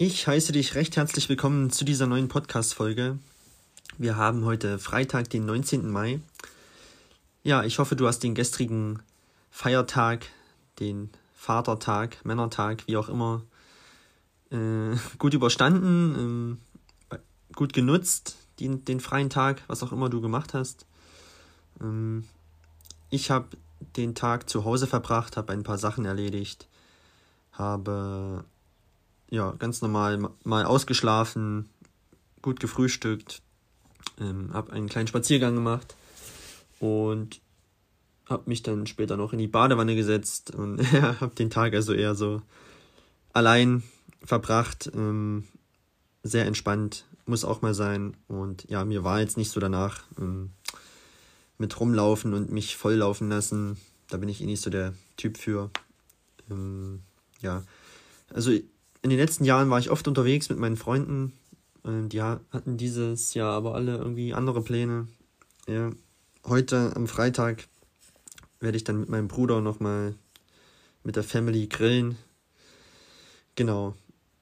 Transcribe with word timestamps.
Ich 0.00 0.26
heiße 0.26 0.50
dich 0.52 0.74
recht 0.74 0.96
herzlich 0.96 1.28
willkommen 1.28 1.70
zu 1.70 1.84
dieser 1.84 2.08
neuen 2.08 2.26
Podcast-Folge. 2.26 3.18
Wir 3.98 4.16
haben 4.16 4.44
heute 4.44 4.80
Freitag, 4.80 5.30
den 5.30 5.46
19. 5.46 5.88
Mai. 5.88 6.20
Ja, 7.44 7.62
ich 7.62 7.78
hoffe, 7.78 7.94
du 7.94 8.08
hast 8.08 8.24
den 8.24 8.34
gestrigen 8.34 9.00
Feiertag, 9.50 10.26
den 10.80 11.10
Vatertag, 11.34 12.24
Männertag, 12.24 12.82
wie 12.86 12.96
auch 12.96 13.08
immer, 13.08 13.44
äh, 14.50 14.96
gut 15.18 15.34
überstanden, 15.34 16.58
äh, 17.10 17.18
gut 17.54 17.72
genutzt, 17.72 18.36
den, 18.58 18.84
den 18.84 18.98
freien 18.98 19.30
Tag, 19.30 19.62
was 19.68 19.84
auch 19.84 19.92
immer 19.92 20.10
du 20.10 20.20
gemacht 20.20 20.52
hast. 20.52 20.84
Ähm, 21.80 22.24
ich 23.10 23.30
habe 23.30 23.48
den 23.96 24.14
Tag 24.14 24.48
zu 24.48 24.64
Hause 24.64 24.86
verbracht, 24.86 25.36
habe 25.36 25.52
ein 25.52 25.62
paar 25.62 25.78
Sachen 25.78 26.04
erledigt, 26.04 26.68
habe 27.52 28.44
ja, 29.30 29.52
ganz 29.58 29.82
normal 29.82 30.30
mal 30.44 30.64
ausgeschlafen, 30.64 31.68
gut 32.42 32.60
gefrühstückt, 32.60 33.42
ähm, 34.18 34.50
habe 34.52 34.72
einen 34.72 34.88
kleinen 34.88 35.08
Spaziergang 35.08 35.54
gemacht 35.54 35.94
und 36.80 37.40
habe 38.26 38.44
mich 38.46 38.62
dann 38.62 38.86
später 38.86 39.16
noch 39.16 39.32
in 39.32 39.38
die 39.38 39.46
Badewanne 39.46 39.96
gesetzt 39.96 40.54
und 40.54 40.80
habe 41.20 41.34
den 41.34 41.50
Tag 41.50 41.74
also 41.74 41.92
eher 41.92 42.14
so 42.14 42.42
allein 43.32 43.82
verbracht, 44.24 44.90
ähm, 44.94 45.44
sehr 46.22 46.46
entspannt, 46.46 47.04
muss 47.26 47.44
auch 47.44 47.62
mal 47.62 47.74
sein 47.74 48.16
und 48.26 48.68
ja, 48.68 48.84
mir 48.84 49.04
war 49.04 49.20
jetzt 49.20 49.36
nicht 49.36 49.50
so 49.50 49.60
danach 49.60 50.02
ähm, 50.18 50.50
mit 51.58 51.78
rumlaufen 51.78 52.34
und 52.34 52.50
mich 52.50 52.76
volllaufen 52.76 53.28
lassen, 53.28 53.76
da 54.08 54.16
bin 54.16 54.28
ich 54.28 54.40
eh 54.40 54.46
nicht 54.46 54.62
so 54.62 54.70
der 54.70 54.94
Typ 55.16 55.36
für. 55.36 55.70
Ähm, 56.50 57.00
ja, 57.40 57.64
also 58.32 58.50
in 58.50 59.10
den 59.10 59.18
letzten 59.18 59.44
Jahren 59.44 59.70
war 59.70 59.78
ich 59.78 59.90
oft 59.90 60.08
unterwegs 60.08 60.48
mit 60.48 60.58
meinen 60.58 60.76
Freunden. 60.76 61.32
Ähm, 61.84 62.08
die 62.08 62.22
hatten 62.22 62.76
dieses 62.76 63.34
Jahr 63.34 63.52
aber 63.52 63.74
alle 63.74 63.96
irgendwie 63.96 64.34
andere 64.34 64.62
Pläne. 64.62 65.08
Ja. 65.66 65.90
Heute 66.44 66.92
am 66.96 67.06
Freitag 67.06 67.68
werde 68.60 68.76
ich 68.76 68.84
dann 68.84 69.00
mit 69.00 69.08
meinem 69.08 69.28
Bruder 69.28 69.60
nochmal 69.60 70.14
mit 71.04 71.16
der 71.16 71.24
Family 71.24 71.66
grillen. 71.66 72.16
Genau. 73.54 73.94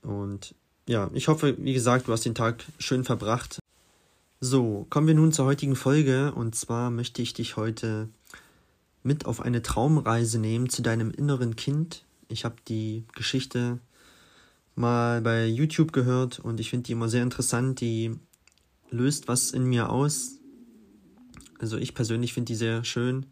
Und 0.02 0.54
ja, 0.88 1.10
ich 1.14 1.28
hoffe, 1.28 1.56
wie 1.58 1.74
gesagt, 1.74 2.06
du 2.06 2.12
hast 2.12 2.24
den 2.24 2.34
Tag 2.34 2.64
schön 2.78 3.04
verbracht. 3.04 3.58
So, 4.40 4.86
kommen 4.90 5.06
wir 5.06 5.14
nun 5.14 5.32
zur 5.32 5.46
heutigen 5.46 5.76
Folge. 5.76 6.34
Und 6.34 6.54
zwar 6.54 6.90
möchte 6.90 7.22
ich 7.22 7.32
dich 7.32 7.56
heute 7.56 8.10
mit 9.02 9.24
auf 9.24 9.40
eine 9.40 9.62
Traumreise 9.62 10.38
nehmen 10.38 10.68
zu 10.68 10.82
deinem 10.82 11.10
inneren 11.10 11.56
Kind. 11.56 12.04
Ich 12.28 12.44
habe 12.44 12.56
die 12.68 13.04
Geschichte 13.14 13.78
mal 14.74 15.22
bei 15.22 15.46
YouTube 15.46 15.92
gehört 15.92 16.38
und 16.38 16.60
ich 16.60 16.68
finde 16.68 16.84
die 16.84 16.92
immer 16.92 17.08
sehr 17.08 17.22
interessant. 17.22 17.80
Die 17.80 18.14
löst 18.90 19.26
was 19.26 19.52
in 19.52 19.64
mir 19.64 19.88
aus. 19.88 20.32
Also 21.58 21.78
ich 21.78 21.94
persönlich 21.94 22.34
finde 22.34 22.48
die 22.48 22.56
sehr 22.56 22.84
schön 22.84 23.24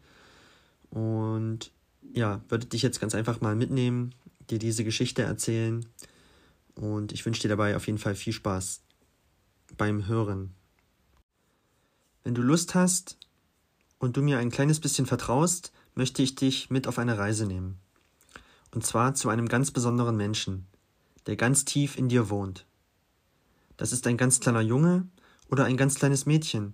und 0.89 1.71
ja, 2.13 2.41
würde 2.49 2.65
dich 2.65 2.81
jetzt 2.81 2.99
ganz 2.99 3.13
einfach 3.13 3.41
mal 3.41 3.55
mitnehmen, 3.55 4.15
dir 4.49 4.57
diese 4.57 4.83
Geschichte 4.83 5.21
erzählen 5.21 5.85
und 6.73 7.11
ich 7.11 7.23
wünsche 7.27 7.43
dir 7.43 7.49
dabei 7.49 7.75
auf 7.75 7.85
jeden 7.85 7.99
Fall 7.99 8.15
viel 8.15 8.33
Spaß 8.33 8.81
beim 9.77 10.07
Hören. 10.07 10.54
Wenn 12.25 12.35
du 12.35 12.41
Lust 12.41 12.75
hast 12.75 13.17
und 13.97 14.17
du 14.17 14.21
mir 14.21 14.39
ein 14.39 14.51
kleines 14.51 14.81
bisschen 14.81 15.05
vertraust, 15.05 15.71
möchte 15.93 16.21
ich 16.21 16.35
dich 16.35 16.69
mit 16.69 16.87
auf 16.87 16.99
eine 16.99 17.17
Reise 17.17 17.45
nehmen. 17.45 17.79
Und 18.71 18.85
zwar 18.85 19.13
zu 19.13 19.29
einem 19.29 19.47
ganz 19.47 19.71
besonderen 19.71 20.17
Menschen 20.17 20.67
der 21.25 21.35
ganz 21.35 21.65
tief 21.65 21.97
in 21.97 22.09
dir 22.09 22.29
wohnt. 22.29 22.65
Das 23.77 23.91
ist 23.91 24.07
ein 24.07 24.17
ganz 24.17 24.39
kleiner 24.39 24.61
Junge 24.61 25.07
oder 25.49 25.65
ein 25.65 25.77
ganz 25.77 25.95
kleines 25.95 26.25
Mädchen, 26.25 26.73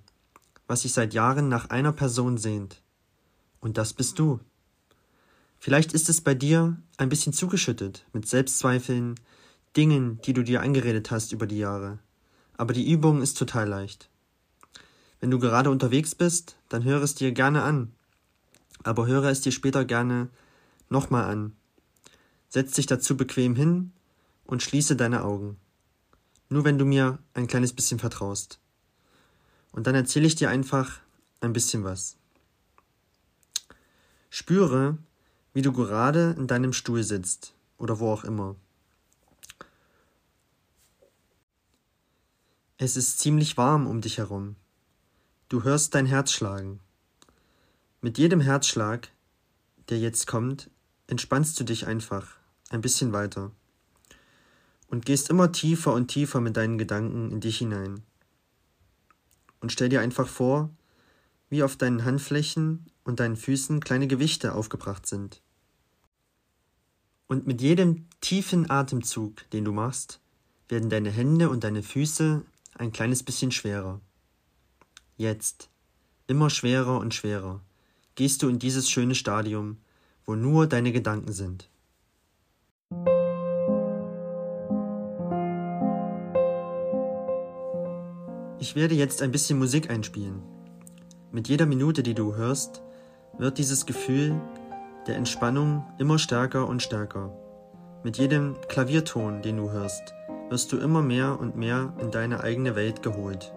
was 0.68 0.82
sich 0.82 0.94
seit 0.94 1.14
Jahren 1.14 1.50
nach 1.50 1.70
einer 1.70 1.92
Person 1.92 2.38
sehnt. 2.38 2.82
Und 3.60 3.78
das 3.78 3.94
bist 3.94 4.20
du. 4.20 4.40
Vielleicht 5.58 5.94
ist 5.94 6.10
es 6.10 6.22
bei 6.22 6.34
dir 6.34 6.78
ein 6.98 7.10
bisschen 7.10 7.34
zugeschüttet 7.34 8.06
mit 8.14 8.28
Selbstzweifeln, 8.28 9.16
Dingen, 9.78 10.20
die 10.26 10.34
du 10.34 10.44
dir 10.44 10.62
eingeredet 10.62 11.12
hast 11.12 11.32
über 11.32 11.48
die 11.48 11.60
Jahre. 11.60 12.00
Aber 12.58 12.74
die 12.74 12.92
Übung 12.92 13.22
ist 13.22 13.38
total 13.38 13.70
leicht. 13.70 14.11
Wenn 15.22 15.32
du 15.32 15.40
gerade 15.40 15.70
unterwegs 15.70 16.16
bist, 16.16 16.58
dann 16.68 16.84
höre 16.84 17.04
es 17.04 17.14
dir 17.16 17.32
gerne 17.32 17.62
an. 17.62 17.94
Aber 18.84 19.06
höre 19.06 19.26
es 19.26 19.42
dir 19.42 19.52
später 19.52 19.86
gerne 19.86 20.30
nochmal 20.90 21.26
an. 21.26 21.56
Setz 22.50 22.74
dich 22.74 22.88
dazu 22.88 23.16
bequem 23.16 23.56
hin 23.56 23.94
und 24.46 24.64
schließe 24.64 24.96
deine 24.96 25.24
Augen. 25.24 25.58
Nur 26.50 26.66
wenn 26.66 26.80
du 26.80 26.86
mir 26.86 27.20
ein 27.36 27.48
kleines 27.48 27.72
bisschen 27.72 28.00
vertraust. 28.00 28.60
Und 29.72 29.86
dann 29.86 29.96
erzähle 29.96 30.26
ich 30.26 30.36
dir 30.36 30.50
einfach 30.50 31.00
ein 31.40 31.54
bisschen 31.54 31.84
was. 31.84 32.18
Spüre, 34.32 34.98
wie 35.54 35.62
du 35.62 35.72
gerade 35.72 36.36
in 36.38 36.48
deinem 36.48 36.74
Stuhl 36.74 37.04
sitzt 37.04 37.54
oder 37.78 38.00
wo 38.00 38.12
auch 38.12 38.24
immer. 38.24 38.56
Es 42.78 42.98
ist 42.98 43.20
ziemlich 43.20 43.56
warm 43.58 43.86
um 43.86 44.02
dich 44.02 44.18
herum. 44.18 44.56
Du 45.52 45.66
hörst 45.66 45.96
dein 45.96 46.06
Herz 46.06 46.32
schlagen. 46.32 46.80
Mit 48.00 48.18
jedem 48.18 48.40
Herzschlag, 48.40 49.10
der 49.90 50.00
jetzt 50.00 50.26
kommt, 50.26 50.70
entspannst 51.08 51.60
du 51.60 51.66
dich 51.66 51.88
einfach 51.88 52.38
ein 52.70 52.80
bisschen 52.80 53.12
weiter 53.12 53.52
und 54.88 55.06
gehst 55.06 55.30
immer 55.30 55.52
tiefer 55.52 55.92
und 55.94 56.08
tiefer 56.08 56.40
mit 56.40 56.56
deinen 56.56 56.78
Gedanken 56.78 57.32
in 57.32 57.42
dich 57.42 57.58
hinein. 57.58 58.02
Und 59.60 59.74
stell 59.74 59.90
dir 59.90 60.00
einfach 60.00 60.26
vor, 60.26 60.70
wie 61.50 61.64
auf 61.64 61.76
deinen 61.76 62.06
Handflächen 62.06 62.86
und 63.04 63.20
deinen 63.20 63.36
Füßen 63.36 63.82
kleine 63.82 64.08
Gewichte 64.08 64.56
aufgebracht 64.56 65.06
sind. 65.06 65.42
Und 67.28 67.46
mit 67.46 67.60
jedem 67.60 68.08
tiefen 68.22 68.70
Atemzug, 68.70 69.50
den 69.50 69.66
du 69.66 69.74
machst, 69.74 70.22
werden 70.70 70.90
deine 70.90 71.12
Hände 71.12 71.50
und 71.50 71.66
deine 71.66 71.84
Füße 71.84 72.42
ein 72.76 72.94
kleines 72.94 73.24
bisschen 73.24 73.52
schwerer. 73.52 74.00
Jetzt, 75.18 75.70
immer 76.28 76.50
schwerer 76.50 77.00
und 77.00 77.14
schwerer, 77.14 77.62
gehst 78.16 78.42
du 78.42 78.50
in 78.50 78.60
dieses 78.60 78.90
schöne 78.90 79.16
Stadium, 79.16 79.78
wo 80.26 80.36
nur 80.36 80.68
deine 80.68 80.92
Gedanken 80.92 81.32
sind. 81.32 81.70
Ich 88.60 88.76
werde 88.76 88.96
jetzt 88.96 89.22
ein 89.22 89.32
bisschen 89.32 89.58
Musik 89.58 89.90
einspielen. 89.90 90.44
Mit 91.32 91.48
jeder 91.48 91.66
Minute, 91.66 92.04
die 92.04 92.14
du 92.14 92.36
hörst, 92.36 92.82
wird 93.38 93.58
dieses 93.58 93.86
Gefühl 93.86 94.40
der 95.08 95.16
Entspannung 95.16 95.84
immer 95.98 96.20
stärker 96.20 96.68
und 96.68 96.82
stärker. 96.82 97.36
Mit 98.04 98.18
jedem 98.18 98.56
Klavierton, 98.68 99.42
den 99.42 99.58
du 99.58 99.72
hörst, 99.72 100.14
wirst 100.50 100.72
du 100.72 100.78
immer 100.78 101.02
mehr 101.02 101.40
und 101.40 101.56
mehr 101.56 101.94
in 102.00 102.12
deine 102.12 102.42
eigene 102.44 102.76
Welt 102.76 103.02
geholt. 103.02 103.54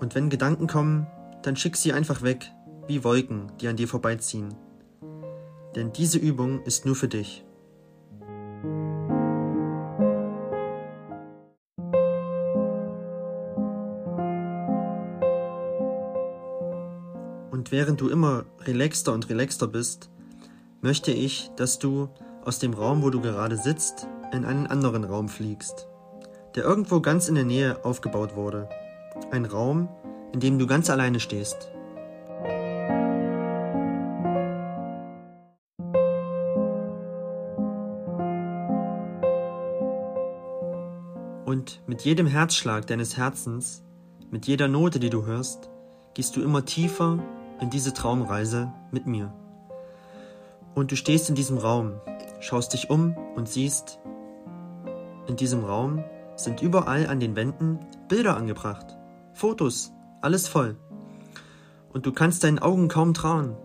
Und 0.00 0.14
wenn 0.14 0.30
Gedanken 0.30 0.66
kommen, 0.66 1.06
dann 1.42 1.56
schick 1.56 1.76
sie 1.76 1.92
einfach 1.92 2.22
weg, 2.22 2.52
wie 2.86 3.04
Wolken, 3.04 3.52
die 3.60 3.68
an 3.68 3.76
dir 3.76 3.88
vorbeiziehen. 3.88 4.54
Denn 5.74 5.92
diese 5.92 6.18
Übung 6.18 6.62
ist 6.62 6.86
nur 6.86 6.96
für 6.96 7.08
dich. 7.08 7.44
Und 17.50 17.72
während 17.72 18.00
du 18.00 18.08
immer 18.08 18.46
relaxter 18.60 19.12
und 19.12 19.28
relaxter 19.28 19.66
bist, 19.66 20.10
möchte 20.80 21.12
ich, 21.12 21.50
dass 21.56 21.78
du 21.78 22.08
aus 22.44 22.58
dem 22.58 22.72
Raum, 22.72 23.02
wo 23.02 23.10
du 23.10 23.20
gerade 23.20 23.56
sitzt, 23.56 24.08
in 24.32 24.44
einen 24.44 24.66
anderen 24.66 25.04
Raum 25.04 25.28
fliegst, 25.28 25.88
der 26.54 26.64
irgendwo 26.64 27.00
ganz 27.00 27.28
in 27.28 27.34
der 27.34 27.44
Nähe 27.44 27.84
aufgebaut 27.84 28.36
wurde. 28.36 28.68
Ein 29.30 29.44
Raum, 29.44 29.88
in 30.32 30.40
dem 30.40 30.58
du 30.58 30.66
ganz 30.66 30.90
alleine 30.90 31.20
stehst. 31.20 31.70
Und 41.48 41.80
mit 41.86 42.02
jedem 42.02 42.26
Herzschlag 42.26 42.86
deines 42.86 43.16
Herzens, 43.16 43.82
mit 44.30 44.46
jeder 44.46 44.68
Note, 44.68 44.98
die 44.98 45.08
du 45.08 45.24
hörst, 45.24 45.70
gehst 46.12 46.36
du 46.36 46.42
immer 46.42 46.66
tiefer 46.66 47.18
in 47.58 47.70
diese 47.70 47.94
Traumreise 47.94 48.70
mit 48.90 49.06
mir. 49.06 49.32
Und 50.74 50.92
du 50.92 50.96
stehst 50.96 51.30
in 51.30 51.34
diesem 51.34 51.56
Raum, 51.56 52.00
schaust 52.40 52.74
dich 52.74 52.90
um 52.90 53.16
und 53.34 53.48
siehst, 53.48 53.98
in 55.26 55.36
diesem 55.36 55.64
Raum 55.64 56.04
sind 56.36 56.60
überall 56.60 57.06
an 57.06 57.18
den 57.18 57.34
Wänden 57.34 57.78
Bilder 58.08 58.36
angebracht, 58.36 58.97
Fotos, 59.38 59.92
alles 60.20 60.48
voll. 60.48 60.76
Und 61.92 62.06
du 62.06 62.12
kannst 62.12 62.42
deinen 62.42 62.58
Augen 62.58 62.88
kaum 62.88 63.14
trauen, 63.14 63.56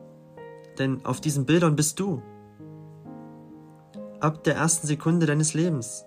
denn 0.77 1.03
auf 1.03 1.19
diesen 1.19 1.47
Bildern 1.47 1.75
bist 1.75 1.99
du. 1.99 2.21
Ab 4.19 4.43
der 4.43 4.55
ersten 4.55 4.85
Sekunde 4.85 5.25
deines 5.25 5.55
Lebens. 5.55 6.05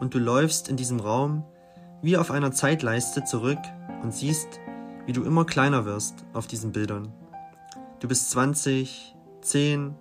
Und 0.00 0.12
du 0.14 0.18
läufst 0.18 0.68
in 0.68 0.76
diesem 0.76 0.98
Raum 0.98 1.44
wie 2.02 2.16
auf 2.16 2.32
einer 2.32 2.50
Zeitleiste 2.50 3.22
zurück 3.22 3.60
und 4.02 4.12
siehst, 4.12 4.58
wie 5.06 5.12
du 5.12 5.22
immer 5.22 5.44
kleiner 5.44 5.84
wirst 5.84 6.24
auf 6.32 6.48
diesen 6.48 6.72
Bildern. 6.72 7.12
Du 8.00 8.08
bist 8.08 8.30
20, 8.30 9.14
10 9.40 9.94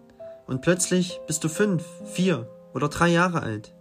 und 0.48 0.64
plötzlich 0.64 1.22
bist 1.28 1.44
du 1.44 1.50
5, 1.50 1.86
4 2.06 2.50
oder 2.74 2.90
3 2.90 3.10
Jahre 3.10 3.44
alt. 3.44 3.75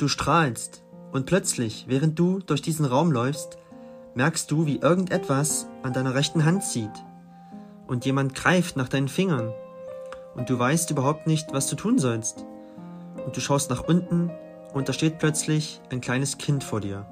Du 0.00 0.08
strahlst. 0.08 0.82
Und 1.12 1.26
plötzlich, 1.26 1.84
während 1.86 2.18
du 2.18 2.38
durch 2.38 2.62
diesen 2.62 2.86
Raum 2.86 3.12
läufst, 3.12 3.58
merkst 4.14 4.50
du, 4.50 4.64
wie 4.64 4.78
irgendetwas 4.78 5.68
an 5.82 5.92
deiner 5.92 6.14
rechten 6.14 6.46
Hand 6.46 6.64
zieht. 6.64 7.04
Und 7.86 8.06
jemand 8.06 8.34
greift 8.34 8.78
nach 8.78 8.88
deinen 8.88 9.08
Fingern. 9.08 9.52
Und 10.36 10.48
du 10.48 10.58
weißt 10.58 10.90
überhaupt 10.90 11.26
nicht, 11.26 11.52
was 11.52 11.66
du 11.66 11.76
tun 11.76 11.98
sollst. 11.98 12.46
Und 13.26 13.36
du 13.36 13.42
schaust 13.42 13.68
nach 13.68 13.86
unten 13.86 14.30
und 14.72 14.88
da 14.88 14.94
steht 14.94 15.18
plötzlich 15.18 15.82
ein 15.90 16.00
kleines 16.00 16.38
Kind 16.38 16.64
vor 16.64 16.80
dir. 16.80 17.04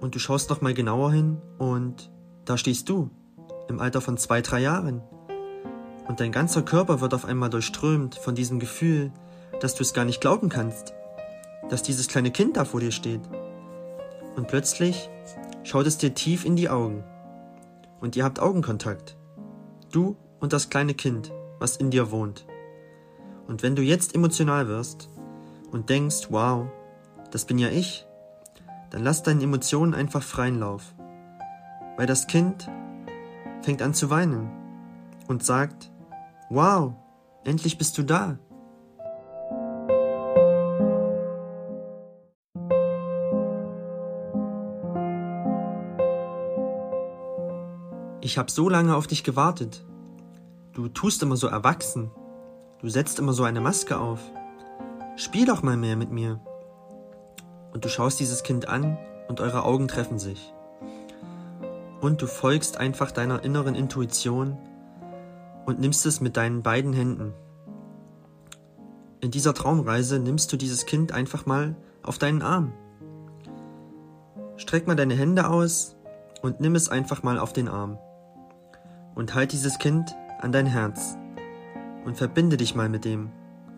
Und 0.00 0.14
du 0.14 0.20
schaust 0.20 0.48
noch 0.48 0.60
mal 0.60 0.74
genauer 0.74 1.10
hin 1.10 1.38
und 1.58 2.08
da 2.50 2.58
stehst 2.58 2.88
du, 2.88 3.10
im 3.68 3.78
Alter 3.78 4.00
von 4.00 4.18
zwei, 4.18 4.42
drei 4.42 4.58
Jahren. 4.58 5.02
Und 6.08 6.18
dein 6.18 6.32
ganzer 6.32 6.62
Körper 6.62 7.00
wird 7.00 7.14
auf 7.14 7.24
einmal 7.24 7.48
durchströmt 7.48 8.16
von 8.16 8.34
diesem 8.34 8.58
Gefühl, 8.58 9.12
dass 9.60 9.76
du 9.76 9.82
es 9.82 9.94
gar 9.94 10.04
nicht 10.04 10.20
glauben 10.20 10.48
kannst, 10.48 10.92
dass 11.68 11.84
dieses 11.84 12.08
kleine 12.08 12.32
Kind 12.32 12.56
da 12.56 12.64
vor 12.64 12.80
dir 12.80 12.90
steht. 12.90 13.20
Und 14.34 14.48
plötzlich 14.48 15.08
schaut 15.62 15.86
es 15.86 15.96
dir 15.96 16.12
tief 16.12 16.44
in 16.44 16.56
die 16.56 16.68
Augen. 16.68 17.04
Und 18.00 18.16
ihr 18.16 18.24
habt 18.24 18.40
Augenkontakt. 18.40 19.16
Du 19.92 20.16
und 20.40 20.52
das 20.52 20.70
kleine 20.70 20.94
Kind, 20.94 21.30
was 21.60 21.76
in 21.76 21.92
dir 21.92 22.10
wohnt. 22.10 22.46
Und 23.46 23.62
wenn 23.62 23.76
du 23.76 23.82
jetzt 23.82 24.12
emotional 24.12 24.66
wirst 24.66 25.08
und 25.70 25.88
denkst, 25.88 26.26
wow, 26.30 26.66
das 27.30 27.44
bin 27.44 27.58
ja 27.58 27.68
ich, 27.68 28.06
dann 28.90 29.04
lass 29.04 29.22
deinen 29.22 29.40
Emotionen 29.40 29.94
einfach 29.94 30.24
freien 30.24 30.58
Lauf 30.58 30.94
weil 32.00 32.06
das 32.06 32.26
Kind 32.26 32.66
fängt 33.60 33.82
an 33.82 33.92
zu 33.92 34.08
weinen 34.08 34.50
und 35.28 35.44
sagt, 35.44 35.90
wow, 36.48 36.94
endlich 37.44 37.76
bist 37.76 37.98
du 37.98 38.02
da. 38.02 38.38
Ich 48.22 48.38
habe 48.38 48.50
so 48.50 48.70
lange 48.70 48.96
auf 48.96 49.06
dich 49.06 49.22
gewartet. 49.22 49.84
Du 50.72 50.88
tust 50.88 51.22
immer 51.22 51.36
so 51.36 51.48
erwachsen. 51.48 52.10
Du 52.80 52.88
setzt 52.88 53.18
immer 53.18 53.34
so 53.34 53.44
eine 53.44 53.60
Maske 53.60 53.98
auf. 53.98 54.20
Spiel 55.16 55.44
doch 55.44 55.62
mal 55.62 55.76
mehr 55.76 55.96
mit 55.96 56.10
mir. 56.10 56.40
Und 57.74 57.84
du 57.84 57.90
schaust 57.90 58.20
dieses 58.20 58.42
Kind 58.42 58.70
an 58.70 58.96
und 59.28 59.42
eure 59.42 59.64
Augen 59.64 59.86
treffen 59.86 60.18
sich 60.18 60.54
und 62.00 62.22
du 62.22 62.26
folgst 62.26 62.76
einfach 62.76 63.10
deiner 63.10 63.44
inneren 63.44 63.74
Intuition 63.74 64.56
und 65.66 65.80
nimmst 65.80 66.06
es 66.06 66.20
mit 66.20 66.36
deinen 66.36 66.62
beiden 66.62 66.92
Händen. 66.92 67.34
In 69.20 69.30
dieser 69.30 69.52
Traumreise 69.52 70.18
nimmst 70.18 70.52
du 70.52 70.56
dieses 70.56 70.86
Kind 70.86 71.12
einfach 71.12 71.44
mal 71.44 71.76
auf 72.02 72.18
deinen 72.18 72.42
Arm. 72.42 72.72
Streck 74.56 74.86
mal 74.86 74.96
deine 74.96 75.14
Hände 75.14 75.48
aus 75.48 75.96
und 76.42 76.60
nimm 76.60 76.74
es 76.74 76.88
einfach 76.88 77.22
mal 77.22 77.38
auf 77.38 77.52
den 77.52 77.68
Arm. 77.68 77.98
Und 79.14 79.34
halt 79.34 79.52
dieses 79.52 79.78
Kind 79.78 80.16
an 80.40 80.52
dein 80.52 80.66
Herz 80.66 81.18
und 82.06 82.16
verbinde 82.16 82.56
dich 82.56 82.74
mal 82.74 82.88
mit 82.88 83.04
dem 83.04 83.30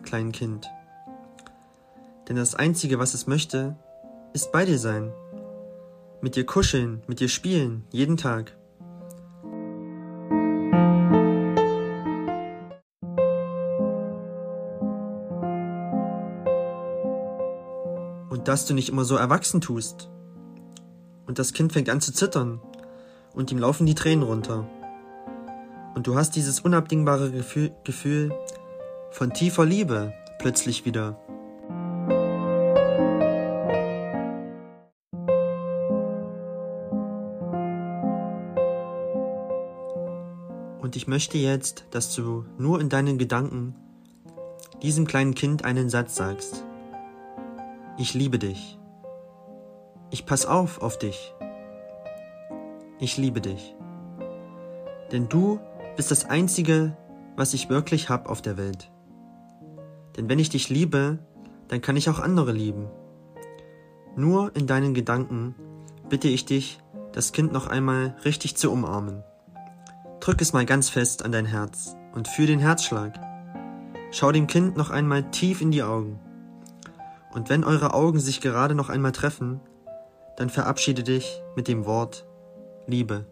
kleinen 0.03 0.31
Kind. 0.31 0.69
Denn 2.29 2.37
das 2.37 2.55
Einzige, 2.55 2.99
was 2.99 3.13
es 3.13 3.27
möchte, 3.27 3.75
ist 4.31 4.53
bei 4.53 4.63
dir 4.63 4.79
sein 4.79 5.11
mit 6.23 6.37
dir 6.37 6.45
kuscheln, 6.45 7.01
mit 7.05 7.19
dir 7.19 7.27
spielen, 7.27 7.83
jeden 7.91 8.15
Tag. 8.15 8.55
Und 18.29 18.47
dass 18.47 18.65
du 18.65 18.73
nicht 18.73 18.87
immer 18.87 19.03
so 19.03 19.17
erwachsen 19.17 19.59
tust. 19.59 20.09
Und 21.27 21.39
das 21.39 21.51
Kind 21.51 21.73
fängt 21.73 21.89
an 21.89 21.99
zu 21.99 22.13
zittern 22.13 22.61
und 23.33 23.51
ihm 23.51 23.57
laufen 23.57 23.85
die 23.85 23.95
Tränen 23.95 24.23
runter. 24.23 24.65
Und 25.93 26.07
du 26.07 26.15
hast 26.15 26.37
dieses 26.37 26.61
unabdingbare 26.61 27.31
Gefühl, 27.31 27.75
Gefühl 27.83 28.33
von 29.11 29.33
tiefer 29.33 29.65
Liebe 29.65 30.13
plötzlich 30.39 30.85
wieder. 30.85 31.22
Möchte 41.13 41.37
jetzt, 41.37 41.85
dass 41.91 42.15
du 42.15 42.43
nur 42.57 42.81
in 42.81 42.89
deinen 42.89 43.19
Gedanken 43.19 43.75
diesem 44.81 45.05
kleinen 45.05 45.35
Kind 45.35 45.63
einen 45.63 45.87
Satz 45.87 46.15
sagst. 46.15 46.65
Ich 47.99 48.15
liebe 48.15 48.39
dich. 48.39 48.79
Ich 50.09 50.25
pass 50.25 50.47
auf 50.47 50.81
auf 50.81 50.97
dich. 50.97 51.35
Ich 52.99 53.15
liebe 53.17 53.41
dich. 53.41 53.75
Denn 55.11 55.29
du 55.29 55.59
bist 55.95 56.09
das 56.09 56.25
Einzige, 56.25 56.97
was 57.35 57.53
ich 57.53 57.69
wirklich 57.69 58.09
hab 58.09 58.27
auf 58.27 58.41
der 58.41 58.57
Welt. 58.57 58.89
Denn 60.17 60.27
wenn 60.29 60.39
ich 60.39 60.49
dich 60.49 60.69
liebe, 60.69 61.19
dann 61.67 61.81
kann 61.81 61.95
ich 61.95 62.09
auch 62.09 62.17
andere 62.17 62.53
lieben. 62.53 62.87
Nur 64.15 64.55
in 64.55 64.65
deinen 64.65 64.95
Gedanken 64.95 65.53
bitte 66.09 66.27
ich 66.27 66.45
dich, 66.45 66.79
das 67.11 67.33
Kind 67.33 67.53
noch 67.53 67.67
einmal 67.67 68.15
richtig 68.25 68.57
zu 68.57 68.71
umarmen. 68.71 69.23
Drück 70.23 70.39
es 70.39 70.53
mal 70.53 70.65
ganz 70.65 70.87
fest 70.87 71.25
an 71.25 71.33
dein 71.33 71.45
Herz 71.45 71.97
und 72.13 72.29
fühl 72.29 72.47
den 72.47 72.61
Herzschlag. 72.61 73.19
Schau 74.11 74.31
dem 74.31 74.47
Kind 74.47 74.77
noch 74.77 74.89
einmal 74.89 75.29
tief 75.31 75.59
in 75.59 75.69
die 75.69 75.83
Augen. 75.83 76.17
Und 77.33 77.49
wenn 77.49 77.65
eure 77.65 77.93
Augen 77.93 78.21
sich 78.21 78.39
gerade 78.39 78.73
noch 78.73 78.87
einmal 78.87 79.11
treffen, 79.11 79.59
dann 80.37 80.49
verabschiede 80.49 81.03
dich 81.03 81.41
mit 81.57 81.67
dem 81.67 81.85
Wort 81.85 82.25
Liebe. 82.87 83.25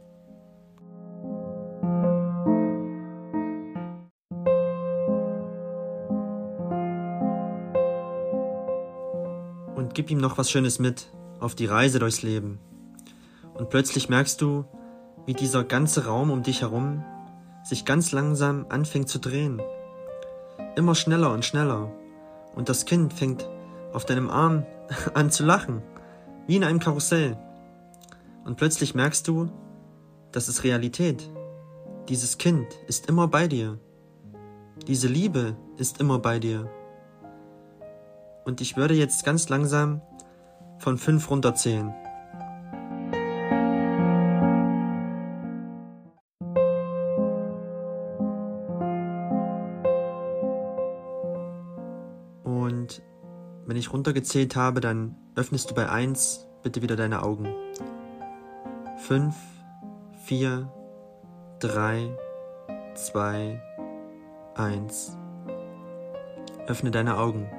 Und 9.78 9.94
gib 9.94 10.12
ihm 10.12 10.18
noch 10.18 10.38
was 10.38 10.52
Schönes 10.52 10.78
mit 10.78 11.10
auf 11.40 11.56
die 11.56 11.68
Reise 11.68 12.00
durchs 12.00 12.22
Leben. 12.22 12.60
Und 13.54 13.70
plötzlich 13.70 14.10
merkst 14.10 14.42
du, 14.42 14.66
wie 15.26 15.34
dieser 15.34 15.64
ganze 15.64 16.06
Raum 16.06 16.32
um 16.32 16.44
dich 16.44 16.62
herum 16.62 17.04
sich 17.64 17.86
ganz 17.86 18.12
langsam 18.12 18.66
anfängt 18.70 19.10
zu 19.10 19.20
drehen. 19.20 19.62
Immer 20.76 20.96
schneller 20.96 21.32
und 21.32 21.46
schneller. 21.46 21.92
Und 22.56 22.70
das 22.70 22.86
Kind 22.86 23.14
fängt 23.14 23.48
auf 23.94 24.06
deinem 24.06 24.30
Arm 24.30 24.66
an 25.14 25.32
zu 25.32 25.46
lachen, 25.46 25.82
wie 26.48 26.56
in 26.56 26.64
einem 26.64 26.80
Karussell. 26.80 27.38
Und 28.46 28.58
plötzlich 28.58 28.96
merkst 28.96 29.28
du, 29.28 29.50
das 30.32 30.48
ist 30.48 30.64
Realität. 30.64 31.30
Dieses 32.10 32.38
Kind 32.38 32.68
ist 32.88 33.08
immer 33.08 33.28
bei 33.28 33.48
dir. 33.48 33.78
Diese 34.88 35.08
Liebe 35.08 35.56
ist 35.78 36.00
immer 36.00 36.20
bei 36.20 36.40
dir. 36.40 36.70
Und 38.46 38.60
ich 38.62 38.76
würde 38.76 38.96
jetzt 38.96 39.24
ganz 39.24 39.50
langsam 39.50 40.02
von 40.80 40.98
fünf 40.98 41.30
runterzählen. 41.30 41.94
Ich 53.82 53.92
runtergezählt 53.92 54.56
habe, 54.56 54.80
dann 54.80 55.16
öffnest 55.36 55.70
du 55.70 55.76
bei 55.76 55.90
1 55.90 56.48
bitte 56.64 56.82
wieder 56.82 56.96
deine 56.96 57.24
Augen. 57.24 57.54
5, 59.08 59.36
4, 60.26 60.72
3, 61.60 62.18
2, 62.96 63.62
1. 64.56 65.18
Öffne 66.68 66.92
deine 66.92 67.18
Augen. 67.18 67.50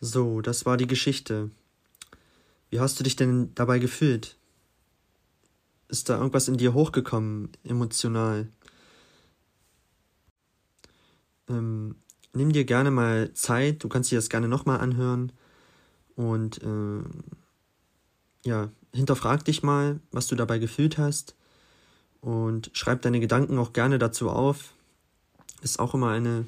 So, 0.00 0.42
das 0.42 0.66
war 0.66 0.76
die 0.76 0.86
Geschichte. 0.86 1.50
Wie 2.68 2.80
hast 2.80 3.00
du 3.00 3.04
dich 3.04 3.16
denn 3.16 3.54
dabei 3.54 3.78
gefühlt? 3.78 4.36
Ist 5.88 6.10
da 6.10 6.18
irgendwas 6.18 6.48
in 6.48 6.58
dir 6.58 6.74
hochgekommen, 6.74 7.50
emotional? 7.64 8.48
Ähm, 11.48 11.96
nimm 12.32 12.52
dir 12.52 12.64
gerne 12.64 12.90
mal 12.90 13.32
Zeit, 13.34 13.82
du 13.82 13.88
kannst 13.88 14.10
dir 14.10 14.16
das 14.16 14.28
gerne 14.28 14.48
nochmal 14.48 14.80
anhören 14.80 15.32
und 16.14 16.62
äh, 16.62 17.02
ja, 18.44 18.70
hinterfrag 18.92 19.44
dich 19.44 19.62
mal, 19.62 20.00
was 20.12 20.26
du 20.26 20.36
dabei 20.36 20.58
gefühlt 20.58 20.98
hast 20.98 21.34
und 22.20 22.70
schreib 22.72 23.02
deine 23.02 23.20
Gedanken 23.20 23.58
auch 23.58 23.72
gerne 23.72 23.98
dazu 23.98 24.30
auf. 24.30 24.72
Ist 25.62 25.78
auch 25.78 25.94
immer 25.94 26.10
eine 26.10 26.46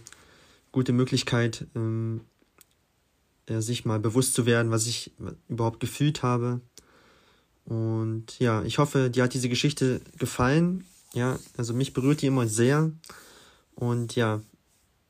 gute 0.72 0.92
Möglichkeit, 0.92 1.66
ähm, 1.74 2.22
ja, 3.48 3.60
sich 3.60 3.84
mal 3.84 3.98
bewusst 3.98 4.34
zu 4.34 4.46
werden, 4.46 4.70
was 4.70 4.86
ich 4.86 5.12
überhaupt 5.48 5.80
gefühlt 5.80 6.22
habe. 6.22 6.60
Und 7.64 8.38
ja, 8.38 8.62
ich 8.62 8.78
hoffe, 8.78 9.10
dir 9.10 9.24
hat 9.24 9.34
diese 9.34 9.48
Geschichte 9.48 10.00
gefallen. 10.18 10.84
Ja, 11.14 11.38
also 11.56 11.74
mich 11.74 11.92
berührt 11.92 12.22
die 12.22 12.26
immer 12.26 12.46
sehr. 12.46 12.90
Und 13.74 14.14
ja, 14.14 14.40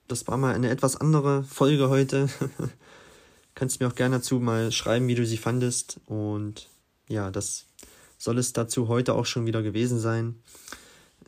das 0.08 0.26
war 0.26 0.36
mal 0.36 0.54
eine 0.54 0.70
etwas 0.70 0.96
andere 0.96 1.44
Folge 1.44 1.88
heute. 1.88 2.28
Kannst 3.54 3.80
mir 3.80 3.88
auch 3.88 3.94
gerne 3.94 4.16
dazu 4.16 4.40
mal 4.40 4.72
schreiben, 4.72 5.06
wie 5.08 5.14
du 5.14 5.26
sie 5.26 5.36
fandest. 5.36 6.00
Und 6.06 6.68
ja, 7.08 7.30
das 7.30 7.66
soll 8.16 8.38
es 8.38 8.52
dazu 8.52 8.88
heute 8.88 9.14
auch 9.14 9.26
schon 9.26 9.46
wieder 9.46 9.62
gewesen 9.62 10.00
sein. 10.00 10.36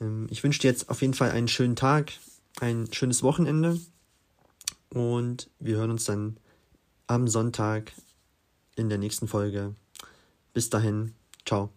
Ähm, 0.01 0.27
ich 0.31 0.43
wünsche 0.43 0.61
dir 0.61 0.69
jetzt 0.69 0.89
auf 0.89 1.03
jeden 1.03 1.15
Fall 1.15 1.31
einen 1.31 1.49
schönen 1.49 1.77
Tag, 1.77 2.13
ein 2.61 2.89
schönes 2.93 3.23
Wochenende. 3.23 3.79
Und 4.89 5.51
wir 5.61 5.77
hören 5.77 5.91
uns 5.91 6.05
dann 6.05 6.39
am 7.07 7.29
Sonntag 7.29 7.93
in 8.77 8.89
der 8.89 8.99
nächsten 8.99 9.29
Folge. 9.29 9.75
Bis 10.53 10.71
dahin, 10.71 11.15
ciao. 11.45 11.71